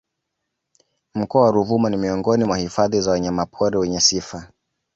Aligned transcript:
Mkoa 1.15 1.41
wa 1.43 1.51
Ruvuma 1.51 1.89
ni 1.89 1.97
Miongoni 1.97 2.43
mwa 2.43 2.57
hifadhi 2.57 3.01
za 3.01 3.11
Wanyama 3.11 3.45
pori 3.45 3.77
wenye 3.77 3.99
sifa 3.99 4.51